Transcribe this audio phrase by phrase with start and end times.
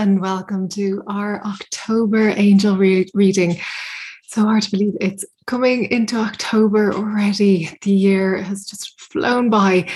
[0.00, 3.60] and welcome to our October angel re- reading.
[4.28, 7.78] So hard to believe it's coming into October already.
[7.82, 9.90] The year has just flown by.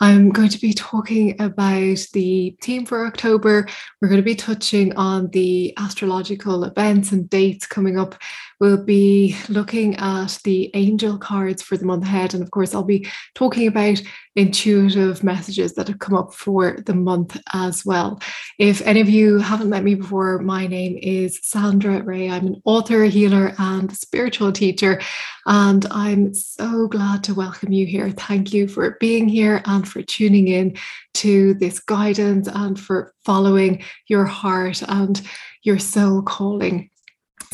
[0.00, 3.66] I'm going to be talking about the theme for October.
[4.00, 8.16] We're going to be touching on the astrological events and dates coming up.
[8.60, 12.34] We'll be looking at the angel cards for the month ahead.
[12.34, 14.00] And of course, I'll be talking about
[14.36, 18.20] intuitive messages that have come up for the month as well.
[18.58, 22.30] If any of you haven't met me before, my name is Sandra Ray.
[22.30, 25.00] I'm an author, healer, and spiritual teacher.
[25.46, 28.10] And I'm so glad to welcome you here.
[28.10, 30.76] Thank you for being here and for tuning in
[31.14, 35.22] to this guidance and for following your heart and
[35.62, 36.90] your soul calling.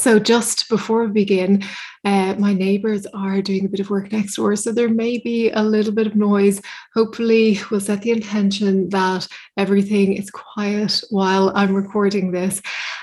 [0.00, 1.62] So, just before we begin,
[2.06, 5.50] uh, my neighbours are doing a bit of work next door, so there may be
[5.50, 6.62] a little bit of noise.
[6.94, 12.62] Hopefully, we'll set the intention that everything is quiet while I'm recording this.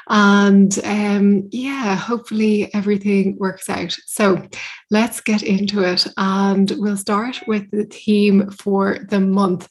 [0.09, 3.95] And um, yeah, hopefully, everything works out.
[4.07, 4.47] So,
[4.89, 6.07] let's get into it.
[6.17, 9.67] And we'll start with the theme for the month.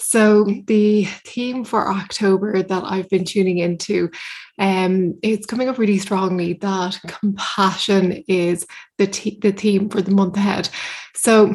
[0.00, 4.10] So, the theme for October that I've been tuning into,
[4.58, 8.64] um, it's coming up really strongly that compassion is
[8.98, 10.68] the, t- the theme for the month ahead.
[11.14, 11.52] So,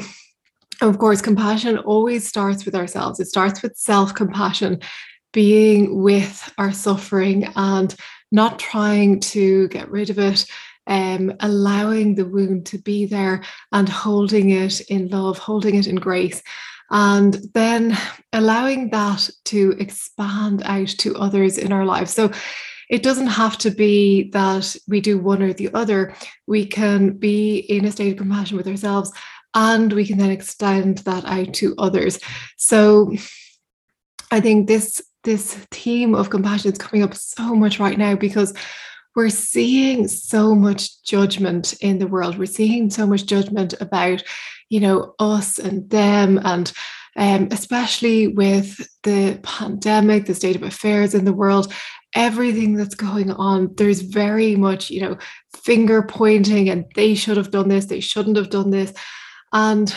[0.81, 4.81] of course, compassion always starts with ourselves, it starts with self compassion,
[5.31, 7.95] being with our suffering and
[8.31, 10.45] not trying to get rid of it.
[10.85, 15.95] Um, allowing the wound to be there and holding it in love, holding it in
[15.95, 16.43] grace
[16.91, 17.97] and then
[18.31, 22.13] allowing that to expand out to others in our lives.
[22.13, 22.31] So
[22.89, 26.15] it doesn't have to be that we do one or the other.
[26.45, 29.11] We can be in a state of compassion with ourselves
[29.53, 32.19] and we can then extend that out to others.
[32.57, 33.13] So
[34.31, 38.53] I think this this theme of compassion is coming up so much right now because
[39.15, 42.37] we're seeing so much judgment in the world.
[42.37, 44.23] We're seeing so much judgment about,
[44.73, 46.73] you know, us and them, and
[47.15, 51.71] um, especially with the pandemic, the state of affairs in the world,
[52.15, 53.71] everything that's going on.
[53.75, 55.19] There's very much, you know,
[55.55, 58.91] finger pointing, and they should have done this, they shouldn't have done this.
[59.51, 59.93] And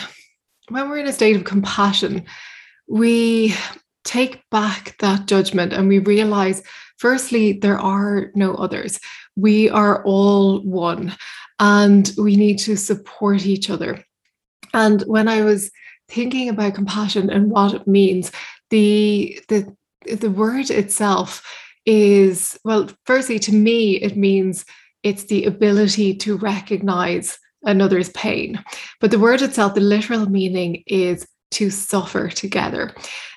[0.69, 2.25] when we're in a state of compassion,
[2.87, 3.55] we
[4.03, 6.61] take back that judgment and we realize
[6.99, 8.99] firstly, there are no others.
[9.35, 11.15] We are all one
[11.59, 14.03] and we need to support each other.
[14.73, 15.71] And when I was
[16.09, 18.31] thinking about compassion and what it means,
[18.69, 19.75] the the
[20.15, 21.43] the word itself
[21.85, 24.65] is well, firstly, to me, it means
[25.03, 28.63] it's the ability to recognize another's pain.
[28.99, 32.93] But the word itself, the literal meaning is to suffer together.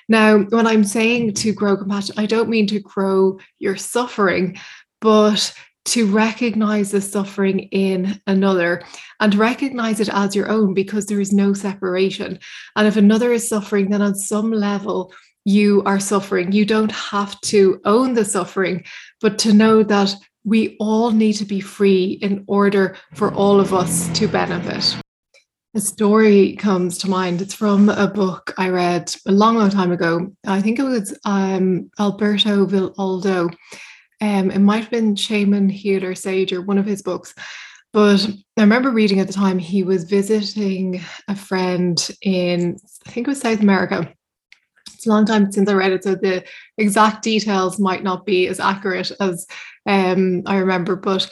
[0.09, 4.59] Now, when I'm saying to grow compassion, I don't mean to grow your suffering,
[4.99, 5.53] but
[5.85, 8.83] to recognize the suffering in another
[9.19, 12.39] and recognize it as your own because there is no separation.
[12.75, 15.11] And if another is suffering, then on some level,
[15.45, 16.51] you are suffering.
[16.51, 18.83] You don't have to own the suffering,
[19.19, 23.73] but to know that we all need to be free in order for all of
[23.73, 24.97] us to benefit.
[25.73, 27.41] A story comes to mind.
[27.41, 30.33] It's from a book I read a long, long time ago.
[30.45, 33.49] I think it was um, Alberto Villoldo.
[34.21, 37.33] Um, it might have been Shaman Healer Sage or one of his books.
[37.93, 38.25] But
[38.57, 43.31] I remember reading at the time he was visiting a friend in, I think it
[43.31, 44.13] was South America.
[44.93, 46.43] It's a long time since I read it, so the
[46.77, 49.47] exact details might not be as accurate as
[49.87, 50.95] um, I remember.
[50.95, 51.29] But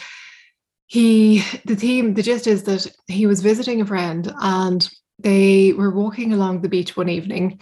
[0.90, 4.90] he the theme the gist is that he was visiting a friend and
[5.20, 7.60] they were walking along the beach one evening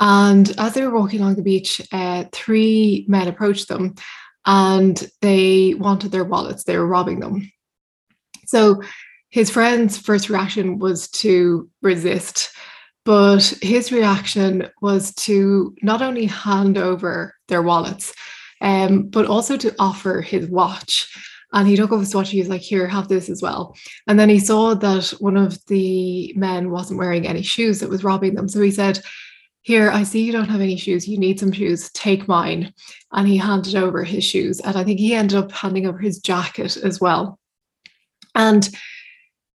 [0.00, 3.94] and as they were walking along the beach uh, three men approached them
[4.46, 7.50] and they wanted their wallets they were robbing them
[8.46, 8.80] so
[9.28, 12.50] his friend's first reaction was to resist
[13.04, 18.12] but his reaction was to not only hand over their wallets
[18.62, 21.08] um, but also to offer his watch
[21.52, 22.30] and he took off his watch.
[22.30, 23.76] He was like, Here, have this as well.
[24.06, 28.04] And then he saw that one of the men wasn't wearing any shoes that was
[28.04, 28.48] robbing them.
[28.48, 29.00] So he said,
[29.66, 31.08] Here, I see you don't have any shoes.
[31.08, 31.90] You need some shoes.
[31.90, 32.72] Take mine.
[33.10, 34.60] And he handed over his shoes.
[34.60, 37.40] And I think he ended up handing over his jacket as well.
[38.36, 38.68] And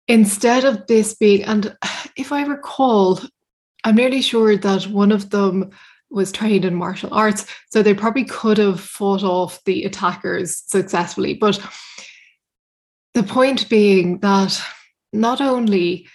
[0.07, 1.77] instead of this being, and
[2.17, 3.21] if I recall,
[3.85, 5.69] I'm nearly sure that one of them
[6.09, 7.45] was trained in martial arts.
[7.69, 11.35] So they probably could have fought off the attackers successfully.
[11.35, 11.61] But
[13.13, 14.59] the point being that
[15.13, 16.09] not only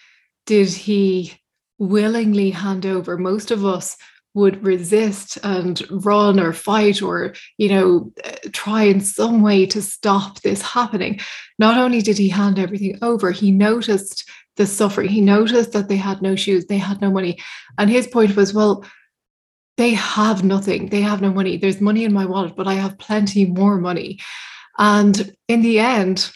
[0.48, 1.36] did he
[1.84, 3.98] willingly hand over, most of us
[4.34, 8.12] would resist and run or fight or you know
[8.52, 11.20] try in some way to stop this happening.
[11.60, 15.10] Not only did he hand everything over he noticed the suffering.
[15.10, 17.38] He noticed that they had no shoes they had no money.
[17.78, 18.86] And his point was well
[19.78, 20.90] they have nothing.
[20.90, 21.58] They have no money.
[21.58, 24.20] There's money in my wallet but i have plenty more money.
[24.80, 26.32] And in the end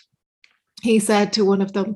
[0.83, 1.95] he said to one of them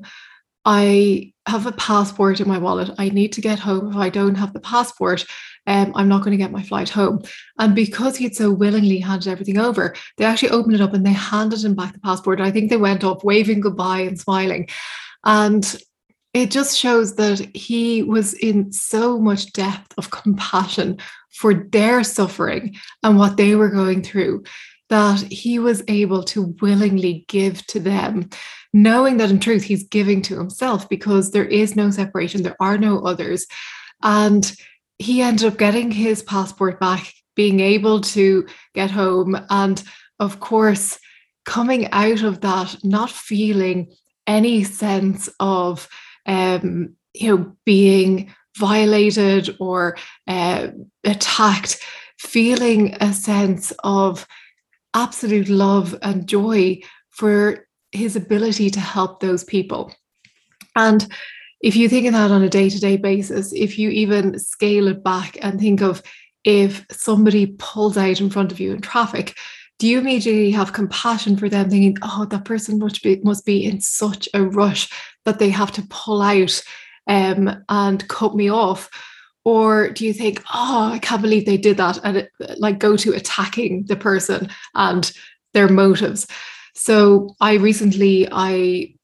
[0.64, 2.90] I have a passport in my wallet.
[2.98, 3.90] I need to get home.
[3.90, 5.24] If I don't have the passport,
[5.66, 7.22] um, I'm not going to get my flight home.
[7.58, 11.12] And because he'd so willingly handed everything over, they actually opened it up and they
[11.12, 12.40] handed him back the passport.
[12.40, 14.68] I think they went off waving goodbye and smiling.
[15.24, 15.76] And
[16.32, 20.98] it just shows that he was in so much depth of compassion
[21.30, 24.44] for their suffering and what they were going through
[24.92, 28.28] that he was able to willingly give to them,
[28.74, 32.76] knowing that in truth he's giving to himself because there is no separation, there are
[32.76, 33.46] no others.
[34.02, 34.54] And
[34.98, 39.34] he ended up getting his passport back, being able to get home.
[39.48, 39.82] And
[40.20, 40.98] of course,
[41.46, 43.94] coming out of that, not feeling
[44.26, 45.88] any sense of,
[46.26, 49.96] um, you know, being violated or
[50.28, 50.68] uh,
[51.02, 51.80] attacked,
[52.18, 54.26] feeling a sense of
[54.94, 56.80] absolute love and joy
[57.10, 59.92] for his ability to help those people.
[60.76, 61.06] And
[61.60, 64.88] if you think of that on a day to day basis, if you even scale
[64.88, 66.02] it back and think of
[66.44, 69.36] if somebody pulls out in front of you in traffic,
[69.78, 73.64] do you immediately have compassion for them, thinking, oh, that person must be, must be
[73.64, 74.88] in such a rush
[75.24, 76.62] that they have to pull out
[77.08, 78.90] um, and cut me off?
[79.44, 82.96] Or do you think oh i can't believe they did that and it, like go
[82.96, 85.12] to attacking the person and
[85.54, 86.26] their motives?
[86.74, 88.94] So i recently i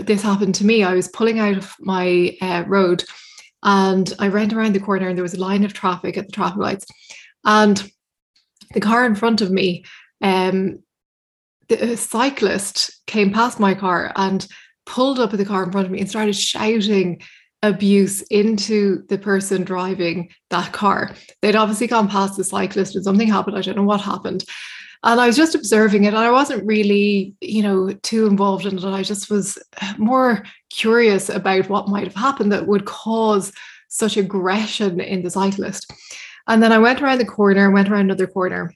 [0.00, 0.82] this happened to me.
[0.82, 3.04] I was pulling out of my uh, road
[3.62, 6.32] and i ran around the corner and there was a line of traffic at the
[6.32, 6.86] traffic lights.
[7.44, 7.90] And
[8.74, 9.84] the car in front of me
[10.22, 10.78] um
[11.68, 14.46] the cyclist came past my car and
[14.86, 17.22] pulled up at the car in front of me and started shouting
[17.62, 21.14] abuse into the person driving that car.
[21.40, 23.56] They'd obviously gone past the cyclist and something happened.
[23.56, 24.44] I don't know what happened.
[25.04, 28.78] And I was just observing it and I wasn't really, you know, too involved in
[28.78, 28.84] it.
[28.84, 29.58] I just was
[29.98, 33.52] more curious about what might have happened that would cause
[33.88, 35.92] such aggression in the cyclist.
[36.46, 38.72] And then I went around the corner, went around another corner.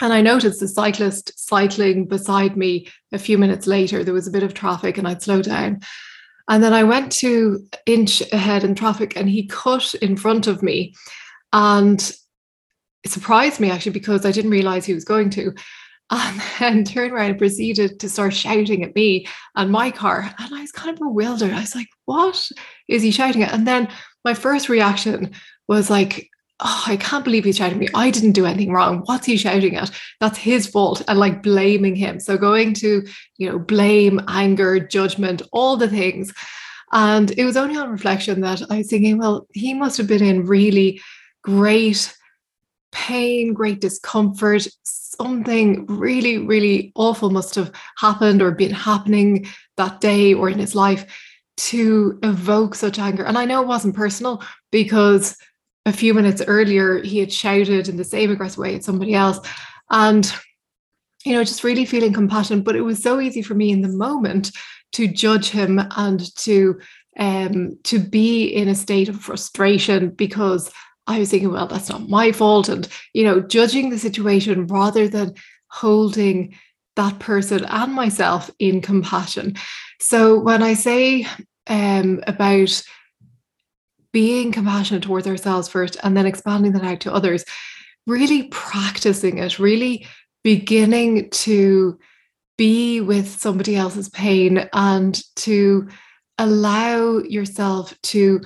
[0.00, 4.04] And I noticed the cyclist cycling beside me a few minutes later.
[4.04, 5.80] There was a bit of traffic and I'd slow down.
[6.48, 10.62] And then I went to inch ahead in traffic and he cut in front of
[10.62, 10.94] me.
[11.52, 12.00] And
[13.04, 15.52] it surprised me actually because I didn't realize he was going to.
[16.10, 19.26] And then turned around and proceeded to start shouting at me
[19.56, 20.32] and my car.
[20.38, 21.52] And I was kind of bewildered.
[21.52, 22.48] I was like, what
[22.88, 23.52] is he shouting at?
[23.52, 23.88] And then
[24.24, 25.32] my first reaction
[25.66, 27.88] was like, oh, I can't believe he's shouting at me.
[27.94, 29.02] I didn't do anything wrong.
[29.04, 29.90] What's he shouting at?
[30.20, 31.02] That's his fault.
[31.06, 32.18] And like blaming him.
[32.18, 33.06] So going to,
[33.36, 36.32] you know, blame, anger, judgment, all the things.
[36.92, 40.24] And it was only on reflection that I was thinking, well, he must have been
[40.24, 41.00] in really
[41.42, 42.14] great
[42.92, 44.66] pain, great discomfort.
[44.84, 50.74] Something really, really awful must have happened or been happening that day or in his
[50.74, 51.04] life
[51.56, 53.24] to evoke such anger.
[53.24, 55.36] And I know it wasn't personal because
[55.86, 59.38] a few minutes earlier he had shouted in the same aggressive way at somebody else.
[59.90, 60.30] And
[61.26, 63.88] you know just really feeling compassion but it was so easy for me in the
[63.88, 64.52] moment
[64.92, 66.78] to judge him and to
[67.18, 70.70] um to be in a state of frustration because
[71.08, 72.68] i was thinking well that's not my fault.
[72.68, 75.34] And you know judging the situation rather than
[75.68, 76.54] holding
[76.94, 79.56] that person and myself in compassion.
[80.00, 81.26] So when i say
[81.66, 82.82] um about
[84.16, 87.44] being compassionate towards ourselves first and then expanding that out to others,
[88.06, 90.06] really practicing it, really
[90.42, 91.98] beginning to
[92.56, 95.86] be with somebody else's pain and to
[96.38, 98.40] allow yourself to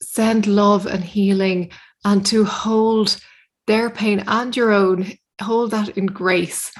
[0.00, 1.70] send love and healing
[2.06, 3.20] and to hold
[3.66, 6.72] their pain and your own, hold that in grace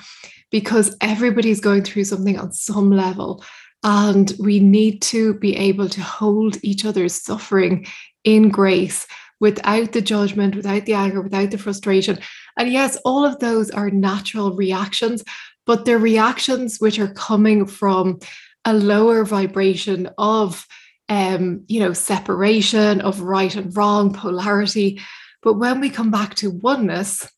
[0.51, 3.45] because everybody's going through something on some level.
[3.85, 7.85] And we need to be able to hold each other's suffering
[8.25, 9.07] in grace
[9.41, 12.19] without the judgment, without the anger, without the frustration.
[12.57, 15.25] And yes, all of those are natural reactions,
[15.67, 18.21] but they're reactions which are coming from
[18.64, 20.67] a lower vibration of
[21.09, 25.00] um, you know, separation of right and wrong, polarity.
[25.43, 27.31] But when we come back to oneness,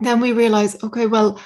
[0.00, 1.40] then we realize, okay, well,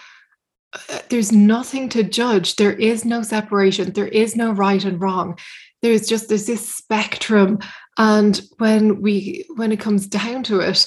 [0.72, 2.56] uh, there's nothing to judge.
[2.56, 3.92] There is no separation.
[3.92, 5.38] There is no right and wrong.
[5.82, 7.60] There's just there's this spectrum
[7.96, 10.86] and when we when it comes down to it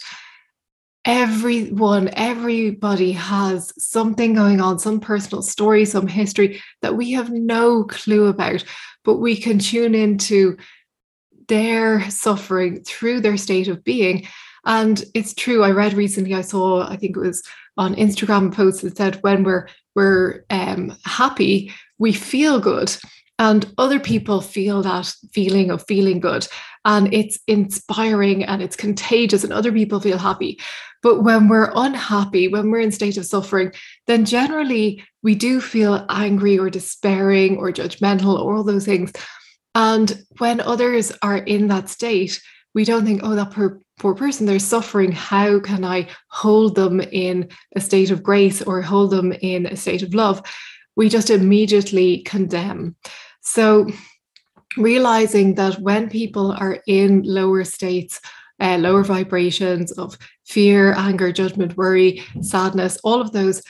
[1.06, 7.84] everyone, everybody has something going on, some personal story, some history that we have no
[7.86, 8.64] clue about,
[9.04, 10.58] but we can tune into
[11.48, 14.28] their suffering through their state of being.
[14.66, 15.64] And it's true.
[15.64, 17.42] I read recently, I saw, I think it was
[17.78, 22.96] on Instagram post that said when we're we're um, happy, we feel good.
[23.40, 26.46] And other people feel that feeling of feeling good.
[26.86, 30.60] And it's inspiring and it's contagious, and other people feel happy.
[31.02, 33.72] But when we're unhappy, when we're in state of suffering,
[34.08, 39.14] then generally we do feel angry or despairing or judgmental or all those things.
[39.76, 42.42] And when others are in that state,
[42.74, 45.12] we don't think, oh, that poor, poor person, they're suffering.
[45.12, 49.76] How can I hold them in a state of grace or hold them in a
[49.76, 50.42] state of love?
[50.96, 52.96] We just immediately condemn.
[53.42, 53.88] So,
[54.78, 58.20] realizing that when people are in lower states,
[58.60, 63.62] uh, lower vibrations of fear, anger, judgment, worry, sadness, all of those,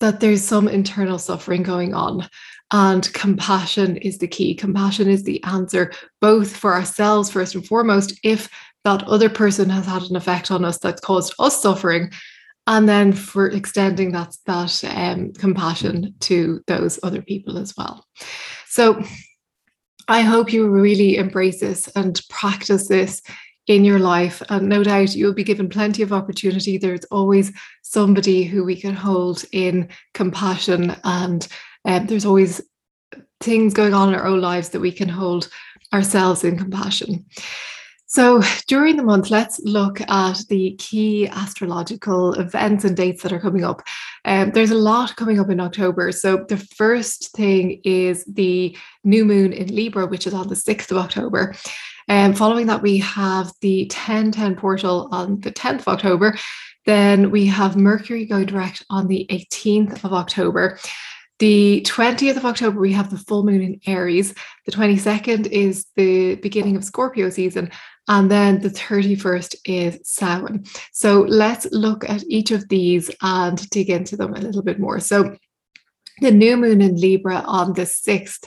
[0.00, 2.28] that there's some internal suffering going on.
[2.72, 4.54] And compassion is the key.
[4.54, 8.48] Compassion is the answer, both for ourselves, first and foremost, if
[8.84, 12.10] that other person has had an effect on us that's caused us suffering,
[12.66, 18.06] and then for extending that, that um, compassion to those other people as well.
[18.68, 19.02] So
[20.12, 23.22] I hope you really embrace this and practice this
[23.66, 24.42] in your life.
[24.50, 26.76] And no doubt you'll be given plenty of opportunity.
[26.76, 27.50] There's always
[27.80, 31.48] somebody who we can hold in compassion, and
[31.86, 32.60] um, there's always
[33.40, 35.48] things going on in our own lives that we can hold
[35.94, 37.24] ourselves in compassion.
[38.12, 43.40] So, during the month, let's look at the key astrological events and dates that are
[43.40, 43.80] coming up.
[44.26, 46.12] Um, there's a lot coming up in October.
[46.12, 50.90] So, the first thing is the new moon in Libra, which is on the 6th
[50.90, 51.54] of October.
[52.06, 56.36] And um, following that, we have the 1010 portal on the 10th of October.
[56.84, 60.78] Then we have Mercury going direct on the 18th of October.
[61.42, 64.32] The 20th of October, we have the full moon in Aries.
[64.64, 67.72] The 22nd is the beginning of Scorpio season.
[68.06, 70.64] And then the 31st is Samhain.
[70.92, 75.00] So let's look at each of these and dig into them a little bit more.
[75.00, 75.36] So
[76.20, 78.46] the new moon in Libra on the 6th.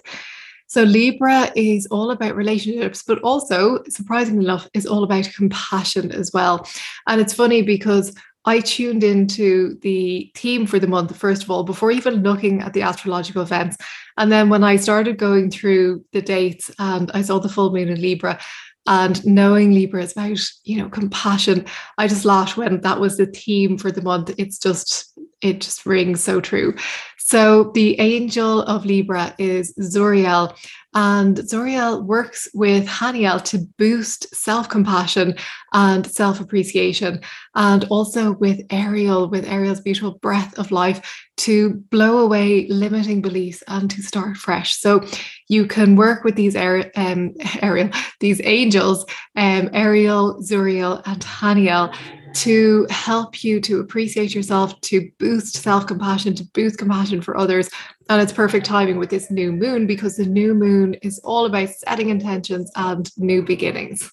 [0.68, 6.32] So Libra is all about relationships, but also, surprisingly enough, is all about compassion as
[6.34, 6.66] well.
[7.08, 11.64] And it's funny because I tuned into the theme for the month, first of all,
[11.64, 13.78] before even looking at the astrological events.
[14.18, 17.90] And then when I started going through the dates and I saw the full moon
[17.90, 18.40] in Libra,
[18.88, 21.66] and knowing Libra is about, you know, compassion.
[21.98, 24.36] I just laughed when that was the theme for the month.
[24.38, 26.74] It's just, it just rings so true.
[27.20, 30.56] So the angel of Libra is Zuriel,
[30.94, 35.36] and Zuriel works with Haniel to boost self compassion
[35.74, 37.22] and self appreciation,
[37.54, 43.62] and also with Ariel, with Ariel's beautiful breath of life to blow away limiting beliefs
[43.68, 44.80] and to start fresh.
[44.80, 45.06] So
[45.48, 51.94] you can work with these um, Ariel, these angels, um, Ariel, Zuriel, and Haniel
[52.36, 57.70] to help you to appreciate yourself, to boost self compassion, to boost compassion for others,
[58.10, 61.70] and it's perfect timing with this new moon because the new moon is all about
[61.70, 64.12] setting intentions and new beginnings.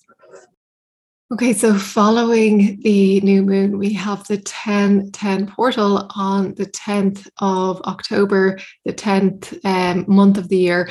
[1.33, 7.26] Okay, so following the new moon, we have the 10 10 portal on the 10th
[7.38, 10.91] of October, the 10th um, month of the year.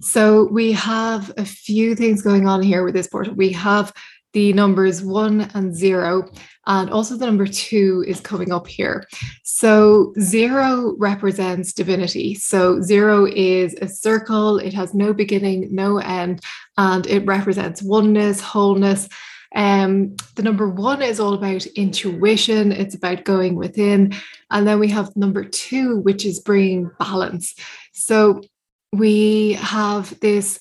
[0.00, 3.34] So we have a few things going on here with this portal.
[3.34, 3.92] We have
[4.32, 6.30] the numbers one and zero,
[6.66, 9.06] and also the number two is coming up here.
[9.42, 12.34] So zero represents divinity.
[12.34, 16.40] So zero is a circle, it has no beginning, no end,
[16.76, 19.08] and it represents oneness, wholeness.
[19.54, 24.14] Um, the number one is all about intuition, it's about going within.
[24.50, 27.54] And then we have number two, which is bringing balance.
[27.92, 28.42] So
[28.92, 30.58] we have this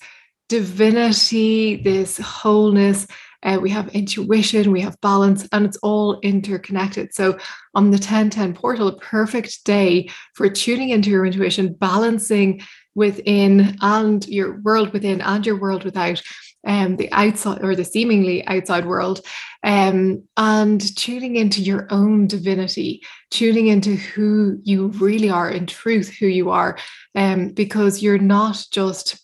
[0.49, 3.07] divinity, this wholeness,
[3.43, 7.13] uh, we have intuition, we have balance, and it's all interconnected.
[7.13, 7.37] So,
[7.73, 12.61] on the 1010 portal, a perfect day for tuning into your intuition, balancing
[12.93, 16.21] within and your world within and your world without
[16.67, 19.25] um, the outside or the seemingly outside world,
[19.63, 26.09] um, and tuning into your own divinity, tuning into who you really are in truth,
[26.09, 26.77] who you are,
[27.15, 29.19] um, because you're not just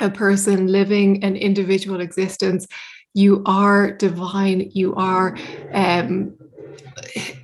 [0.00, 2.66] a person living an individual existence
[3.16, 5.36] you are divine, you are
[5.72, 6.36] um,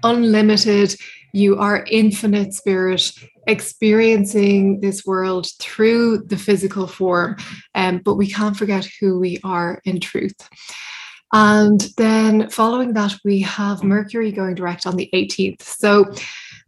[0.02, 0.94] unlimited,
[1.32, 3.10] you are infinite spirit
[3.48, 7.36] experiencing this world through the physical form
[7.74, 10.48] um, but we can't forget who we are in truth.
[11.32, 15.62] And then following that, we have Mercury going direct on the 18th.
[15.62, 16.12] So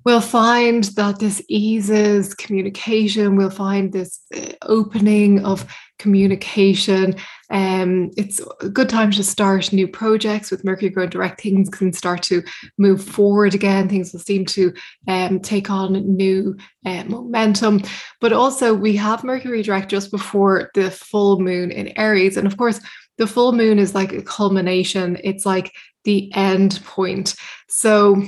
[0.05, 3.37] we'll find that this eases communication.
[3.37, 5.67] We'll find this uh, opening of
[5.99, 7.17] communication.
[7.51, 11.41] Um, it's a good time to start new projects with Mercury going direct.
[11.41, 12.43] Things can start to
[12.79, 13.89] move forward again.
[13.89, 14.75] Things will seem to
[15.09, 17.83] um, take on new uh, momentum.
[18.21, 22.37] But also, we have Mercury direct just before the full moon in Aries.
[22.37, 22.81] And of course,
[23.17, 27.37] the full moon is like a culmination, it's like the end point.
[27.69, 28.23] So,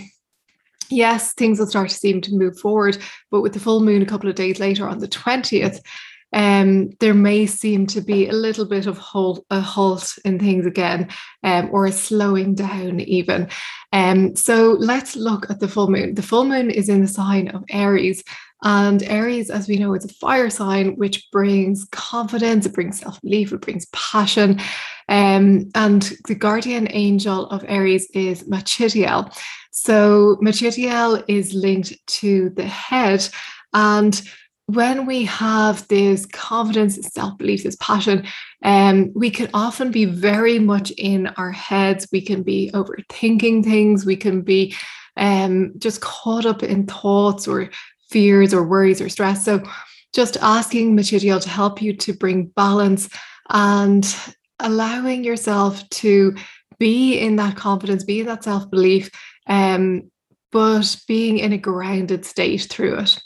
[0.91, 2.99] yes, things will start to seem to move forward,
[3.31, 5.81] but with the full moon a couple of days later on the 20th,
[6.33, 10.67] um, there may seem to be a little bit of halt, a halt in things
[10.67, 11.09] again,
[11.45, 13.49] um, or a slowing down even.
[13.93, 16.15] Um, so let's look at the full moon.
[16.15, 18.23] The full moon is in the sign of Aries,
[18.67, 23.23] and Aries, as we know, is a fire sign which brings confidence, it brings self
[23.23, 24.59] belief, it brings passion.
[25.09, 29.33] Um, and the guardian angel of Aries is Machidiel.
[29.71, 33.29] So Machidiel is linked to the head.
[33.73, 34.21] And
[34.67, 38.27] when we have this confidence, self belief, this passion,
[38.65, 42.09] um, we can often be very much in our heads.
[42.11, 44.05] We can be overthinking things.
[44.05, 44.75] We can be
[45.17, 47.71] um, just caught up in thoughts or
[48.11, 49.45] fears or worries or stress.
[49.45, 49.63] So,
[50.13, 53.09] just asking Machidiel to help you to bring balance
[53.51, 54.17] and
[54.61, 56.35] allowing yourself to
[56.79, 59.11] be in that confidence, be in that self belief,
[59.47, 60.11] um,
[60.53, 63.19] but being in a grounded state through it.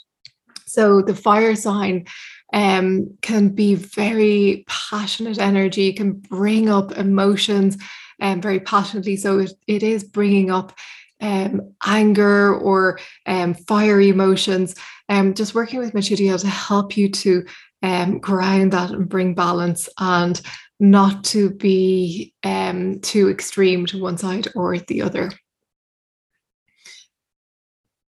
[0.65, 2.07] So the fire sign
[2.53, 7.77] um, can be very passionate energy, can bring up emotions
[8.21, 9.15] um, very passionately.
[9.15, 10.73] So it, it is bringing up
[11.21, 14.75] um, anger or um, fiery emotions.
[15.09, 17.45] Um, just working with Machidiel to help you to
[17.83, 20.39] um, ground that and bring balance and
[20.79, 25.31] not to be um, too extreme to one side or the other.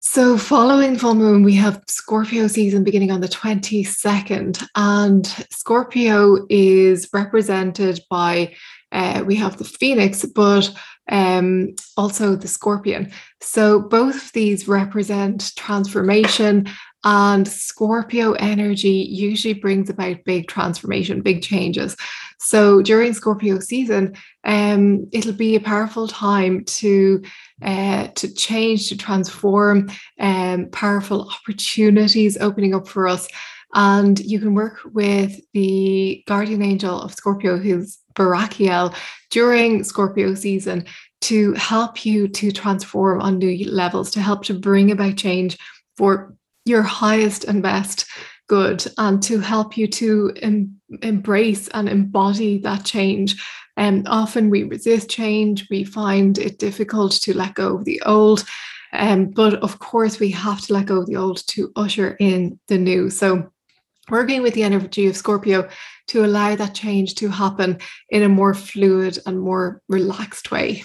[0.04, 7.08] So, following full moon, we have Scorpio season beginning on the 22nd, and Scorpio is
[7.12, 8.52] represented by
[8.90, 10.74] uh, we have the phoenix, but
[11.08, 13.12] um, also the scorpion.
[13.40, 16.66] So, both of these represent transformation
[17.04, 21.96] and Scorpio energy usually brings about big transformation, big changes.
[22.38, 27.22] So during Scorpio season, um, it'll be a powerful time to
[27.62, 33.28] uh, to change, to transform, um, powerful opportunities opening up for us.
[33.74, 38.94] And you can work with the guardian angel of Scorpio, who's Barakiel,
[39.30, 40.84] during Scorpio season
[41.22, 45.56] to help you to transform on new levels, to help to bring about change
[45.96, 48.06] for your highest and best
[48.48, 53.42] good and to help you to em- embrace and embody that change.
[53.76, 58.02] And um, often we resist change, we find it difficult to let go of the
[58.02, 58.44] old.
[58.92, 62.58] Um, but of course, we have to let go of the old to usher in
[62.68, 63.08] the new.
[63.08, 63.50] So,
[64.10, 65.68] working with the energy of Scorpio
[66.08, 67.78] to allow that change to happen
[68.10, 70.82] in a more fluid and more relaxed way.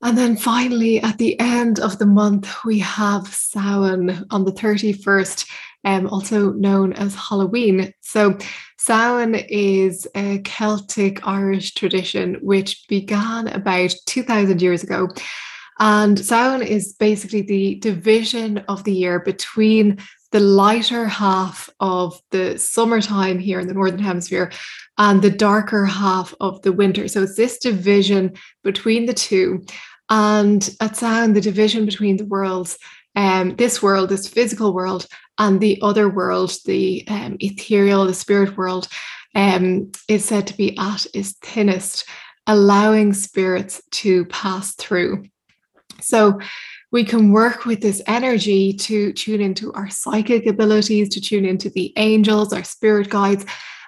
[0.00, 5.50] And then finally, at the end of the month, we have Samhain on the 31st,
[5.84, 7.92] um, also known as Halloween.
[8.00, 8.38] So,
[8.78, 15.08] Samhain is a Celtic Irish tradition which began about 2,000 years ago.
[15.80, 19.98] And Samhain is basically the division of the year between
[20.30, 24.52] the lighter half of the summertime here in the Northern Hemisphere
[24.98, 27.08] and the darker half of the winter.
[27.08, 29.64] So it's this division between the two.
[30.10, 32.78] And at Samhain, the division between the worlds,
[33.18, 35.04] um, this world, this physical world,
[35.38, 38.86] and the other world, the um, ethereal, the spirit world,
[39.34, 42.06] um, is said to be at its thinnest,
[42.46, 45.24] allowing spirits to pass through.
[46.00, 46.38] So
[46.92, 51.70] we can work with this energy to tune into our psychic abilities, to tune into
[51.70, 53.44] the angels, our spirit guides,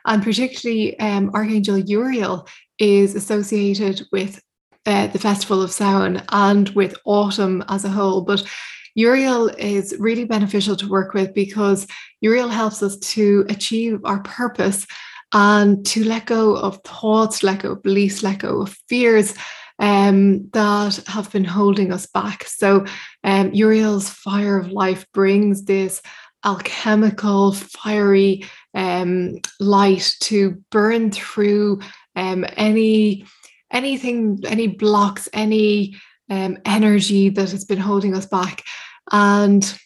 [0.06, 2.48] and particularly um, Archangel Uriel
[2.80, 4.42] is associated with
[4.86, 8.22] uh, the Festival of Samhain and with autumn as a whole.
[8.22, 8.44] But
[8.94, 11.86] Uriel is really beneficial to work with because
[12.20, 14.86] Uriel helps us to achieve our purpose
[15.32, 19.34] and to let go of thoughts, let go of beliefs, let go of fears
[19.78, 22.44] um, that have been holding us back.
[22.44, 22.84] So,
[23.24, 26.02] um, Uriel's fire of life brings this
[26.44, 31.80] alchemical, fiery um, light to burn through
[32.16, 33.24] um, any
[33.70, 35.96] anything, any blocks, any
[36.30, 38.64] um, energy that has been holding us back.
[39.12, 39.78] And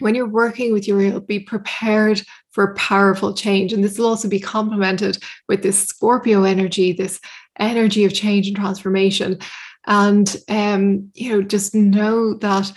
[0.00, 3.72] when you're working with Uriel, be prepared for powerful change.
[3.72, 7.20] And this will also be complemented with this Scorpio energy, this
[7.58, 9.38] energy of change and transformation.
[9.86, 12.72] And, um, you know, just know that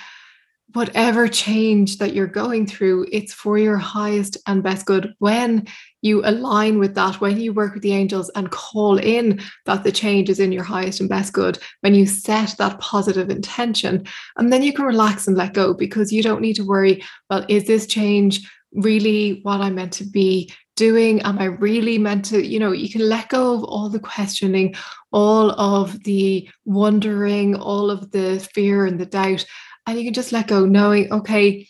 [0.75, 5.13] whatever change that you're going through, it's for your highest and best good.
[5.19, 5.67] When
[6.01, 9.91] you align with that, when you work with the angels and call in that the
[9.91, 14.51] change is in your highest and best good, when you set that positive intention, and
[14.51, 17.65] then you can relax and let go because you don't need to worry, well, is
[17.65, 21.21] this change really what I'm meant to be doing?
[21.21, 24.75] Am I really meant to, you know, you can let go of all the questioning,
[25.13, 29.45] all of the wondering, all of the fear and the doubt,
[29.87, 31.67] and you can just let go, knowing, okay,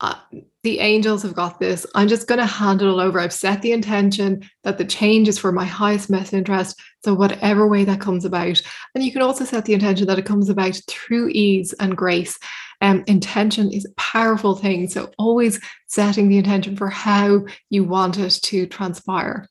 [0.00, 0.16] uh,
[0.64, 1.86] the angels have got this.
[1.94, 3.20] I'm just going to hand it all over.
[3.20, 6.80] I've set the intention that the change is for my highest best interest.
[7.04, 8.60] So, whatever way that comes about.
[8.94, 12.38] And you can also set the intention that it comes about through ease and grace.
[12.80, 14.88] Um, intention is a powerful thing.
[14.88, 19.48] So, always setting the intention for how you want it to transpire.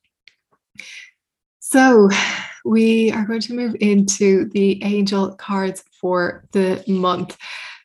[1.60, 2.10] So,
[2.66, 7.38] we are going to move into the angel cards for the month.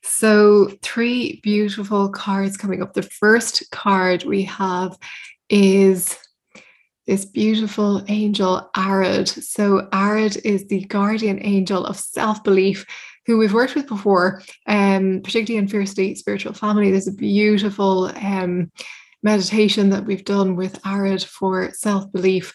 [0.09, 2.95] So, three beautiful cards coming up.
[2.95, 4.97] The first card we have
[5.51, 6.17] is
[7.07, 9.29] this beautiful angel, Arid.
[9.29, 12.87] So, Arid is the guardian angel of self belief,
[13.27, 16.93] who we've worked with before, um, particularly in Fiercely Spiritual Family.
[16.93, 18.71] There's a beautiful um,
[19.25, 22.55] meditation that we've done with Arid for self belief.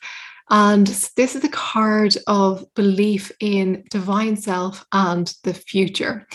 [0.49, 6.27] And this is the card of belief in divine self and the future.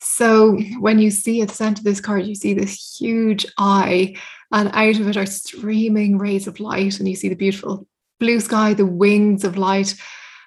[0.00, 4.16] So when you see at the center of this card, you see this huge eye,
[4.50, 7.86] and out of it are streaming rays of light, and you see the beautiful
[8.18, 9.94] blue sky, the wings of light.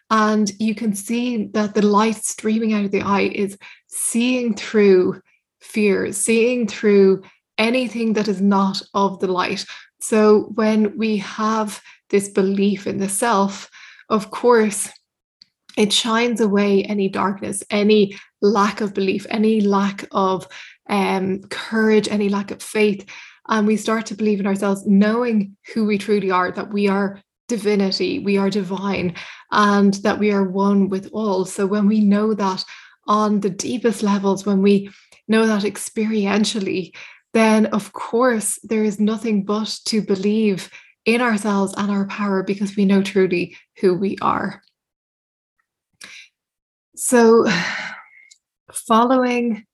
[0.09, 5.21] And you can see that the light streaming out of the eye is seeing through
[5.61, 7.23] fears, seeing through
[7.57, 9.65] anything that is not of the light.
[10.01, 13.69] So when we have this belief in the self,
[14.09, 14.89] of course,
[15.77, 20.47] it shines away any darkness, any lack of belief, any lack of
[20.89, 23.09] um, courage, any lack of faith.
[23.47, 27.21] And we start to believe in ourselves, knowing who we truly are, that we are
[27.47, 29.15] divinity, we are divine,
[29.51, 31.45] and that we are one with all.
[31.45, 32.63] So when we know that
[33.07, 34.89] on the deepest levels, when we
[35.27, 36.93] know that experientially,
[37.33, 40.69] then of course there is nothing but to believe
[41.05, 44.61] in ourselves and our power because we know truly who we are.
[46.95, 47.45] So
[48.73, 49.65] following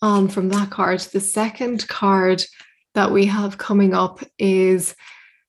[0.00, 2.44] on from that card, the second card
[2.94, 4.94] that we have coming up is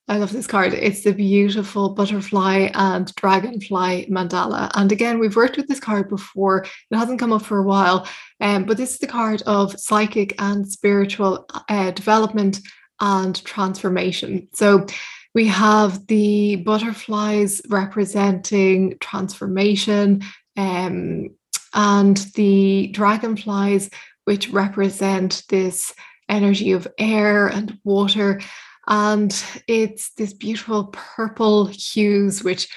[0.08, 0.74] I love this card.
[0.74, 4.72] It's the beautiful butterfly and dragonfly mandala.
[4.74, 6.66] And again, we've worked with this card before.
[6.90, 8.08] It hasn't come up for a while,
[8.42, 12.60] um, but this is the card of psychic and spiritual uh, development
[13.00, 14.48] and transformation.
[14.54, 14.88] So
[15.36, 20.24] we have the butterflies representing transformation,
[20.58, 21.30] um,
[21.74, 23.90] and the dragonflies,
[24.26, 25.94] which represent this
[26.28, 28.42] energy of air and water.
[28.88, 29.32] And
[29.68, 32.68] it's this beautiful purple hues, which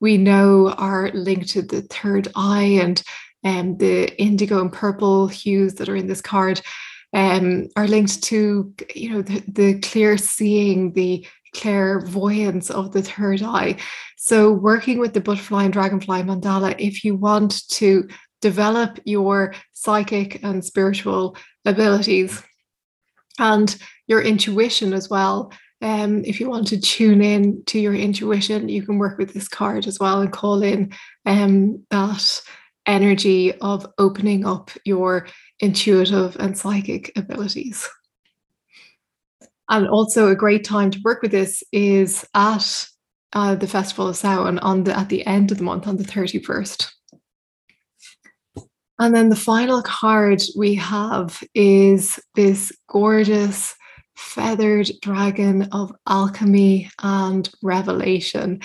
[0.00, 3.02] we know are linked to the third eye and
[3.44, 6.60] um, the indigo and purple hues that are in this card
[7.14, 13.42] um, are linked to you know the, the clear seeing the clairvoyance of the third
[13.42, 13.76] eye
[14.16, 18.06] so working with the butterfly and dragonfly mandala if you want to
[18.40, 22.42] develop your psychic and spiritual abilities
[23.38, 25.52] and your intuition as well.
[25.80, 29.48] Um, if you want to tune in to your intuition, you can work with this
[29.48, 30.92] card as well and call in
[31.24, 32.42] um, that
[32.86, 35.28] energy of opening up your
[35.60, 37.88] intuitive and psychic abilities.
[39.68, 42.88] And also a great time to work with this is at
[43.34, 46.04] uh, the Festival of Samhain on the at the end of the month on the
[46.04, 46.90] 31st.
[48.98, 53.74] And then the final card we have is this gorgeous
[54.16, 58.60] feathered dragon of alchemy and revelation.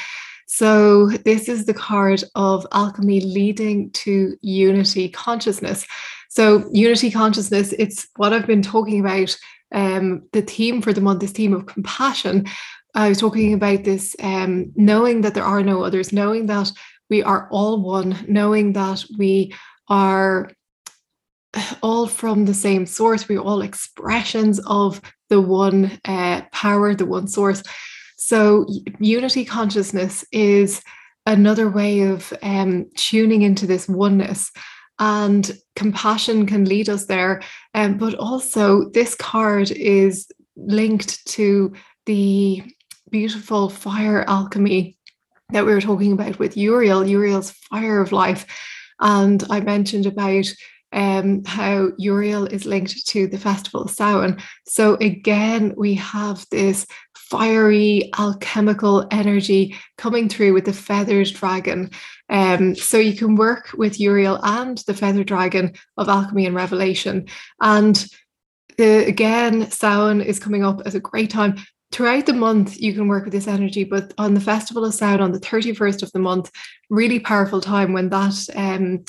[0.47, 5.85] So, this is the card of alchemy leading to unity consciousness.
[6.29, 9.35] So, unity consciousness, it's what I've been talking about.
[9.71, 12.45] Um, the theme for the month, this theme of compassion.
[12.95, 16.71] I was talking about this um, knowing that there are no others, knowing that
[17.09, 19.53] we are all one, knowing that we
[19.87, 20.51] are
[21.81, 23.27] all from the same source.
[23.27, 27.63] We're all expressions of the one uh, power, the one source.
[28.17, 28.65] So,
[28.99, 30.81] unity consciousness is
[31.25, 34.51] another way of um, tuning into this oneness.
[34.99, 37.41] And compassion can lead us there.
[37.73, 41.73] Um, but also, this card is linked to
[42.05, 42.63] the
[43.09, 44.97] beautiful fire alchemy
[45.51, 48.45] that we were talking about with Uriel, Uriel's fire of life.
[48.99, 50.45] And I mentioned about
[50.93, 54.37] um, how Uriel is linked to the festival of Samhain.
[54.67, 61.89] So again, we have this fiery alchemical energy coming through with the feathered dragon.
[62.29, 67.25] Um, so you can work with Uriel and the feathered dragon of alchemy and revelation.
[67.59, 68.05] And
[68.77, 71.55] the, again, Samhain is coming up as a great time
[71.93, 75.21] throughout the month you can work with this energy but on the festival of Samhain
[75.21, 76.51] on the 31st of the month
[76.89, 79.05] really powerful time when that um,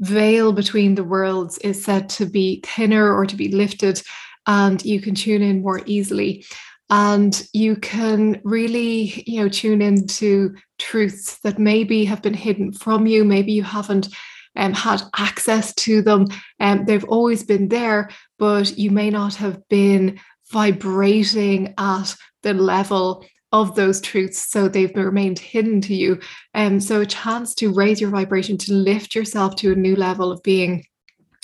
[0.00, 4.00] veil between the worlds is said to be thinner or to be lifted
[4.46, 6.44] and you can tune in more easily.
[6.90, 13.06] And you can really you know tune into truths that maybe have been hidden from
[13.06, 14.08] you maybe you haven't
[14.56, 16.26] um, had access to them.
[16.58, 20.18] And um, they've always been there but you may not have been
[20.50, 26.20] vibrating at the level of those truths so they've remained hidden to you.
[26.54, 29.96] And um, so a chance to raise your vibration to lift yourself to a new
[29.96, 30.84] level of being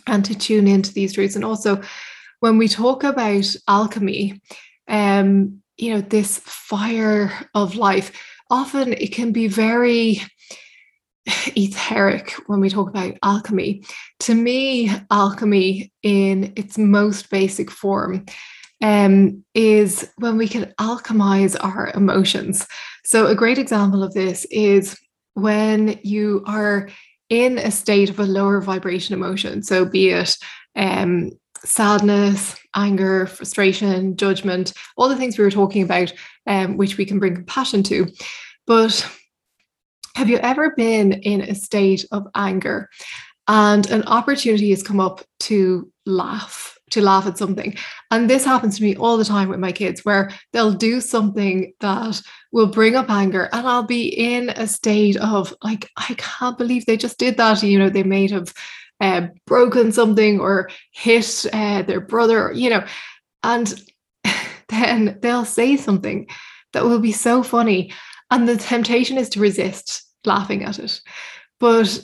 [0.06, 1.34] and to tune into these truths.
[1.34, 1.80] And also
[2.40, 4.40] when we talk about alchemy
[4.86, 8.12] um you know this fire of life
[8.50, 10.20] often it can be very
[11.56, 13.82] etheric when we talk about alchemy.
[14.20, 18.26] To me alchemy in its most basic form
[18.82, 22.66] um, is when we can alchemize our emotions.
[23.04, 24.98] So, a great example of this is
[25.34, 26.88] when you are
[27.28, 29.62] in a state of a lower vibration emotion.
[29.62, 30.36] So, be it
[30.76, 31.30] um,
[31.64, 36.12] sadness, anger, frustration, judgment, all the things we were talking about,
[36.46, 38.06] um, which we can bring compassion to.
[38.66, 39.08] But
[40.14, 42.88] have you ever been in a state of anger
[43.48, 46.73] and an opportunity has come up to laugh?
[46.90, 47.76] To laugh at something.
[48.10, 51.72] And this happens to me all the time with my kids, where they'll do something
[51.80, 52.20] that
[52.52, 56.86] will bring up anger, and I'll be in a state of like, I can't believe
[56.86, 57.62] they just did that.
[57.62, 58.52] You know, they may have
[59.00, 62.84] uh, broken something or hit uh, their brother, you know,
[63.42, 63.82] and
[64.68, 66.26] then they'll say something
[66.72, 67.92] that will be so funny.
[68.30, 71.00] And the temptation is to resist laughing at it.
[71.60, 72.00] But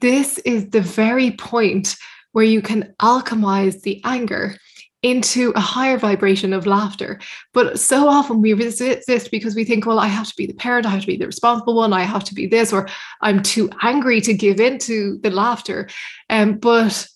[0.00, 1.96] this is the very point
[2.34, 4.56] where you can alchemize the anger
[5.02, 7.20] into a higher vibration of laughter.
[7.52, 10.84] But so often we resist because we think, well, I have to be the parent,
[10.84, 12.88] I have to be the responsible one, I have to be this, or
[13.20, 15.88] I'm too angry to give in to the laughter.
[16.28, 17.06] Um, but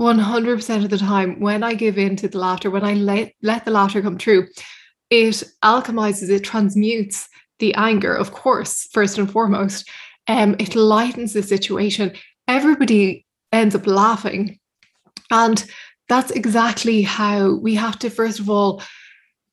[0.00, 3.64] 100% of the time, when I give in to the laughter, when I let, let
[3.64, 4.48] the laughter come true,
[5.08, 7.26] it alchemizes, it transmutes
[7.58, 9.88] the anger, of course, first and foremost.
[10.26, 12.12] Um, it lightens the situation.
[12.46, 14.57] Everybody ends up laughing.
[15.30, 15.64] And
[16.08, 18.82] that's exactly how we have to, first of all,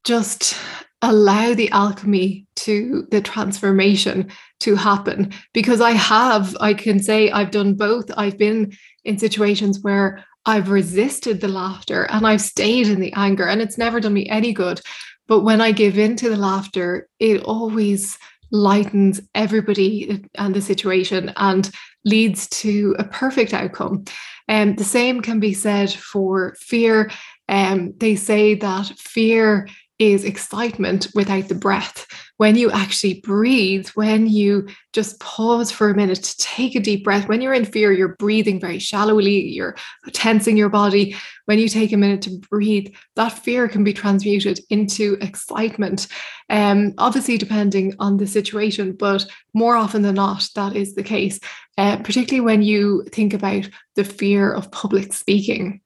[0.03, 0.57] just
[1.01, 5.31] allow the alchemy to the transformation to happen.
[5.53, 8.05] Because I have, I can say I've done both.
[8.17, 13.47] I've been in situations where I've resisted the laughter and I've stayed in the anger,
[13.47, 14.79] and it's never done me any good.
[15.27, 18.17] But when I give in to the laughter, it always
[18.51, 21.69] lightens everybody uh, and the situation and
[22.05, 24.05] leads to a perfect outcome.
[24.47, 27.11] And um, the same can be said for fear.
[27.49, 32.05] Um, they say that fear is excitement without the breath.
[32.37, 37.05] When you actually breathe, when you just pause for a minute to take a deep
[37.05, 39.77] breath, when you're in fear, you're breathing very shallowly, you're
[40.11, 41.15] tensing your body.
[41.45, 46.07] When you take a minute to breathe, that fear can be transmuted into excitement.
[46.49, 51.39] Um, obviously, depending on the situation, but more often than not, that is the case,
[51.77, 55.79] uh, particularly when you think about the fear of public speaking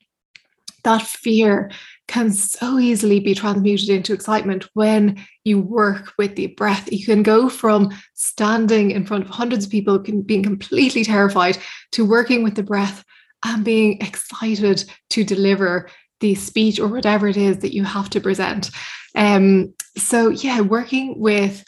[0.84, 1.72] that fear
[2.10, 6.92] can so easily be transmuted into excitement when you work with the breath.
[6.92, 11.60] You can go from standing in front of hundreds of people, being completely terrified,
[11.92, 13.06] to working with the breath
[13.46, 15.88] and being excited to deliver
[16.20, 18.72] the speech or whatever it is that you have to present.
[19.16, 21.64] Um, so, yeah, working with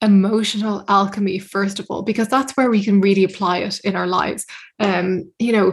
[0.00, 4.08] emotional alchemy first of all because that's where we can really apply it in our
[4.08, 4.44] lives
[4.80, 5.72] um you know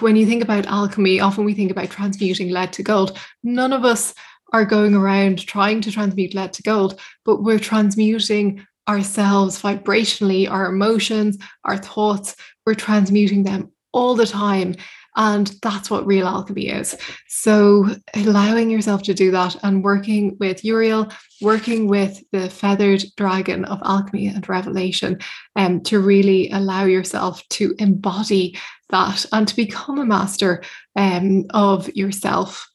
[0.00, 3.18] when you think about alchemy, often we think about transmuting lead to gold.
[3.42, 4.14] None of us
[4.52, 10.66] are going around trying to transmute lead to gold, but we're transmuting ourselves vibrationally, our
[10.66, 12.34] emotions, our thoughts,
[12.66, 14.74] we're transmuting them all the time.
[15.16, 16.96] And that's what real alchemy is.
[17.28, 23.64] So, allowing yourself to do that and working with Uriel, working with the feathered dragon
[23.64, 25.18] of alchemy and revelation,
[25.56, 28.56] um, to really allow yourself to embody
[28.90, 30.62] that and to become a master
[30.96, 32.66] um, of yourself.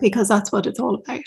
[0.00, 1.24] because that's what it's all about.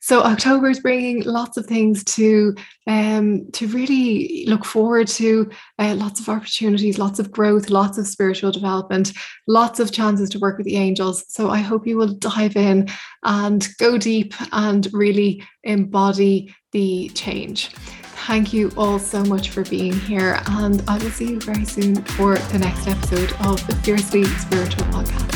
[0.00, 2.54] So October is bringing lots of things to
[2.86, 8.06] um, to really look forward to, uh, lots of opportunities, lots of growth, lots of
[8.06, 9.12] spiritual development,
[9.46, 11.24] lots of chances to work with the angels.
[11.28, 12.88] So I hope you will dive in
[13.22, 17.70] and go deep and really embody the change.
[18.26, 21.96] Thank you all so much for being here, and I will see you very soon
[22.04, 25.31] for the next episode of the Fiercely Spiritual Podcast.